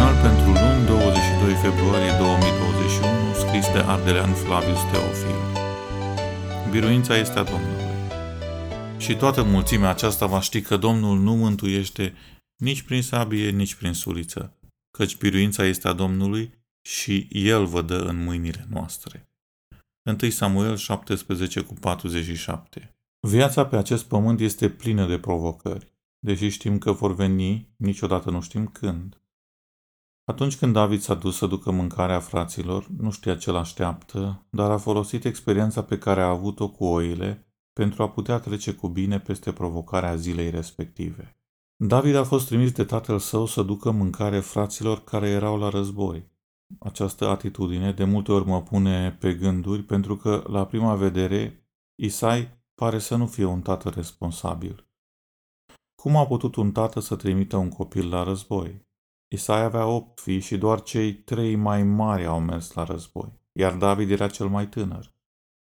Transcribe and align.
Devoțional 0.00 0.30
pentru 0.30 0.50
luni, 0.62 0.86
22 0.86 1.54
februarie 1.54 2.12
2021, 2.18 3.34
scris 3.34 3.66
de 3.72 3.78
Ardelean 3.78 4.32
Flavius 4.32 4.78
Teofil. 4.90 5.40
Biruința 6.70 7.16
este 7.16 7.38
a 7.38 7.42
Domnului. 7.42 7.84
Și 8.98 9.16
toată 9.16 9.42
mulțimea 9.42 9.88
aceasta 9.88 10.26
va 10.26 10.40
ști 10.40 10.60
că 10.60 10.76
Domnul 10.76 11.18
nu 11.18 11.34
mântuiește 11.34 12.14
nici 12.56 12.82
prin 12.82 13.02
sabie, 13.02 13.50
nici 13.50 13.74
prin 13.74 13.92
suliță, 13.92 14.58
căci 14.90 15.16
biruința 15.16 15.64
este 15.64 15.88
a 15.88 15.92
Domnului 15.92 16.54
și 16.88 17.28
El 17.30 17.64
vă 17.66 17.82
dă 17.82 17.98
în 17.98 18.24
mâinile 18.24 18.66
noastre. 18.70 19.28
1 20.22 20.30
Samuel 20.30 20.76
17 20.76 21.60
cu 21.60 21.74
47 21.74 22.96
Viața 23.28 23.66
pe 23.66 23.76
acest 23.76 24.04
pământ 24.04 24.40
este 24.40 24.68
plină 24.68 25.06
de 25.06 25.18
provocări, 25.18 25.92
deși 26.18 26.48
știm 26.48 26.78
că 26.78 26.92
vor 26.92 27.14
veni, 27.14 27.68
niciodată 27.76 28.30
nu 28.30 28.40
știm 28.40 28.66
când. 28.66 29.20
Atunci 30.30 30.56
când 30.56 30.72
David 30.72 31.00
s-a 31.00 31.14
dus 31.14 31.36
să 31.36 31.46
ducă 31.46 31.70
mâncarea 31.70 32.20
fraților, 32.20 32.86
nu 32.96 33.10
știa 33.10 33.36
ce 33.36 33.50
l-așteaptă, 33.50 34.46
dar 34.50 34.70
a 34.70 34.76
folosit 34.76 35.24
experiența 35.24 35.82
pe 35.82 35.98
care 35.98 36.20
a 36.20 36.28
avut-o 36.28 36.70
cu 36.70 36.84
oile 36.84 37.46
pentru 37.72 38.02
a 38.02 38.08
putea 38.08 38.38
trece 38.38 38.72
cu 38.72 38.88
bine 38.88 39.20
peste 39.20 39.52
provocarea 39.52 40.16
zilei 40.16 40.50
respective. 40.50 41.36
David 41.76 42.14
a 42.14 42.24
fost 42.24 42.46
trimis 42.46 42.72
de 42.72 42.84
tatăl 42.84 43.18
său 43.18 43.46
să 43.46 43.62
ducă 43.62 43.90
mâncare 43.90 44.40
fraților 44.40 45.04
care 45.04 45.28
erau 45.28 45.58
la 45.58 45.68
război. 45.68 46.30
Această 46.78 47.28
atitudine 47.28 47.92
de 47.92 48.04
multe 48.04 48.32
ori 48.32 48.46
mă 48.46 48.62
pune 48.62 49.16
pe 49.20 49.34
gânduri 49.34 49.82
pentru 49.82 50.16
că, 50.16 50.44
la 50.48 50.66
prima 50.66 50.94
vedere, 50.94 51.68
Isai 51.94 52.62
pare 52.74 52.98
să 52.98 53.16
nu 53.16 53.26
fie 53.26 53.44
un 53.44 53.60
tată 53.60 53.88
responsabil. 53.88 54.88
Cum 55.94 56.16
a 56.16 56.26
putut 56.26 56.56
un 56.56 56.72
tată 56.72 57.00
să 57.00 57.16
trimită 57.16 57.56
un 57.56 57.68
copil 57.68 58.08
la 58.08 58.22
război? 58.22 58.88
Isai 59.32 59.62
avea 59.62 59.86
opt 59.86 60.20
fii 60.20 60.40
și 60.40 60.58
doar 60.58 60.82
cei 60.82 61.14
trei 61.14 61.56
mai 61.56 61.82
mari 61.82 62.26
au 62.26 62.40
mers 62.40 62.72
la 62.72 62.84
război, 62.84 63.40
iar 63.52 63.74
David 63.74 64.10
era 64.10 64.28
cel 64.28 64.48
mai 64.48 64.68
tânăr. 64.68 65.14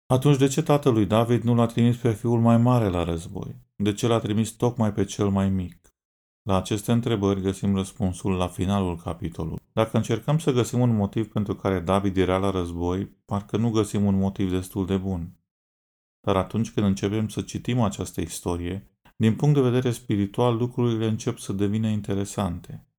Atunci 0.06 0.36
de 0.36 0.46
ce 0.46 0.62
tatălui 0.62 1.06
David 1.06 1.42
nu 1.42 1.54
l-a 1.54 1.66
trimis 1.66 1.96
pe 1.96 2.12
fiul 2.12 2.40
mai 2.40 2.56
mare 2.56 2.88
la 2.88 3.04
război? 3.04 3.56
De 3.76 3.92
ce 3.92 4.06
l-a 4.06 4.18
trimis 4.18 4.50
tocmai 4.50 4.92
pe 4.92 5.04
cel 5.04 5.28
mai 5.28 5.50
mic? 5.50 5.94
La 6.42 6.56
aceste 6.56 6.92
întrebări 6.92 7.40
găsim 7.40 7.74
răspunsul 7.74 8.32
la 8.32 8.46
finalul 8.46 8.96
capitolului. 8.96 9.62
Dacă 9.72 9.96
încercăm 9.96 10.38
să 10.38 10.52
găsim 10.52 10.80
un 10.80 10.96
motiv 10.96 11.28
pentru 11.32 11.54
care 11.54 11.80
David 11.80 12.16
era 12.16 12.38
la 12.38 12.50
război, 12.50 13.06
parcă 13.24 13.56
nu 13.56 13.70
găsim 13.70 14.04
un 14.04 14.18
motiv 14.18 14.50
destul 14.50 14.86
de 14.86 14.96
bun. 14.96 15.36
Dar 16.20 16.36
atunci 16.36 16.70
când 16.70 16.86
începem 16.86 17.28
să 17.28 17.40
citim 17.40 17.80
această 17.80 18.20
istorie, 18.20 18.90
din 19.16 19.36
punct 19.36 19.54
de 19.54 19.60
vedere 19.60 19.90
spiritual, 19.90 20.56
lucrurile 20.56 21.06
încep 21.06 21.38
să 21.38 21.52
devină 21.52 21.88
interesante. 21.88 22.89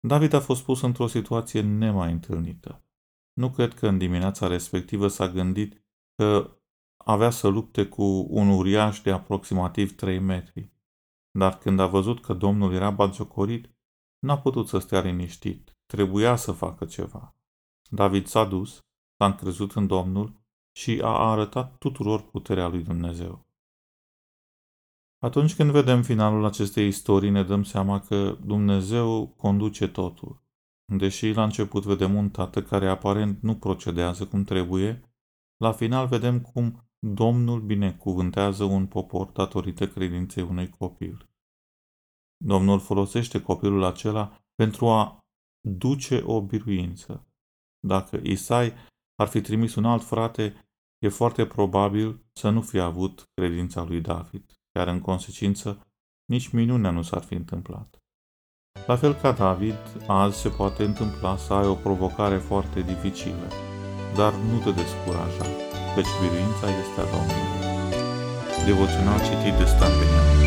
David 0.00 0.32
a 0.32 0.40
fost 0.40 0.64
pus 0.64 0.82
într-o 0.82 1.06
situație 1.06 1.60
nemai 1.60 2.12
întâlnită. 2.12 2.84
Nu 3.32 3.50
cred 3.50 3.74
că 3.74 3.88
în 3.88 3.98
dimineața 3.98 4.46
respectivă 4.46 5.08
s-a 5.08 5.28
gândit 5.28 5.84
că 6.14 6.56
avea 6.96 7.30
să 7.30 7.48
lupte 7.48 7.86
cu 7.86 8.26
un 8.30 8.48
uriaș 8.48 9.00
de 9.00 9.10
aproximativ 9.10 9.96
3 9.96 10.18
metri. 10.18 10.72
Dar 11.30 11.58
când 11.58 11.80
a 11.80 11.86
văzut 11.86 12.20
că 12.20 12.34
domnul 12.34 12.72
era 12.72 12.90
batjocorit, 12.90 13.70
n-a 14.18 14.38
putut 14.38 14.68
să 14.68 14.78
stea 14.78 15.00
liniștit. 15.00 15.78
Trebuia 15.86 16.36
să 16.36 16.52
facă 16.52 16.84
ceva. 16.84 17.36
David 17.90 18.26
s-a 18.26 18.44
dus, 18.44 18.78
s-a 19.16 19.26
încrezut 19.26 19.72
în 19.72 19.86
Domnul 19.86 20.40
și 20.76 21.00
a 21.02 21.30
arătat 21.30 21.78
tuturor 21.78 22.22
puterea 22.22 22.68
lui 22.68 22.82
Dumnezeu. 22.82 23.49
Atunci 25.22 25.54
când 25.54 25.70
vedem 25.70 26.02
finalul 26.02 26.44
acestei 26.44 26.86
istorii, 26.86 27.30
ne 27.30 27.42
dăm 27.42 27.62
seama 27.62 28.00
că 28.00 28.38
Dumnezeu 28.44 29.26
conduce 29.26 29.88
totul. 29.88 30.42
Deși 30.84 31.30
la 31.32 31.44
început 31.44 31.84
vedem 31.84 32.14
un 32.14 32.30
tată 32.30 32.62
care 32.62 32.88
aparent 32.88 33.42
nu 33.42 33.56
procedează 33.56 34.26
cum 34.26 34.44
trebuie, 34.44 35.00
la 35.56 35.72
final 35.72 36.06
vedem 36.06 36.40
cum 36.40 36.84
Domnul 36.98 37.60
binecuvântează 37.60 38.64
un 38.64 38.86
popor 38.86 39.26
datorită 39.26 39.88
credinței 39.88 40.42
unui 40.42 40.68
copil. 40.68 41.28
Domnul 42.44 42.80
folosește 42.80 43.42
copilul 43.42 43.84
acela 43.84 44.44
pentru 44.54 44.88
a 44.88 45.18
duce 45.68 46.22
o 46.24 46.42
biruință. 46.42 47.26
Dacă 47.86 48.20
Isai 48.22 48.72
ar 49.14 49.28
fi 49.28 49.40
trimis 49.40 49.74
un 49.74 49.84
alt 49.84 50.02
frate, 50.02 50.68
e 50.98 51.08
foarte 51.08 51.46
probabil 51.46 52.24
să 52.32 52.50
nu 52.50 52.62
fi 52.62 52.78
avut 52.78 53.30
credința 53.34 53.84
lui 53.84 54.00
David, 54.00 54.59
iar 54.74 54.88
în 54.88 55.00
consecință 55.00 55.86
nici 56.24 56.48
minunea 56.48 56.90
nu 56.90 57.02
s-ar 57.02 57.22
fi 57.22 57.34
întâmplat. 57.34 58.00
La 58.86 58.96
fel 58.96 59.14
ca 59.14 59.32
David, 59.32 59.78
azi 60.06 60.40
se 60.40 60.48
poate 60.48 60.84
întâmpla 60.84 61.36
să 61.36 61.52
ai 61.52 61.66
o 61.66 61.74
provocare 61.74 62.36
foarte 62.36 62.80
dificilă, 62.80 63.48
dar 64.16 64.32
nu 64.32 64.58
te 64.58 64.70
descuraja, 64.70 65.46
căci 65.94 66.18
biruința 66.20 66.66
este 66.82 67.00
a 67.00 67.04
Domnului. 67.04 67.58
Devoțional 68.66 69.18
citit 69.18 69.54
de 69.58 69.64
Stan 69.64 69.92
Benian. 69.98 70.39